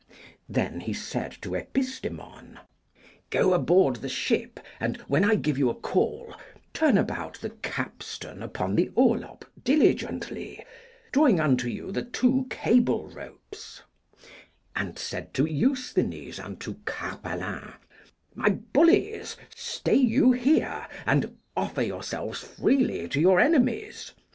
[0.49, 2.57] Then said he to Epistemon,
[3.29, 6.33] Go aboard the ship, and, when I give you a call,
[6.73, 10.65] turn about the capstan upon the orlop diligently,
[11.11, 13.83] drawing unto you the two cable ropes;
[14.75, 17.73] and said to Eusthenes and to Carpalin,
[18.33, 24.13] My bullies, stay you here, and offer yourselves freely to your enemies.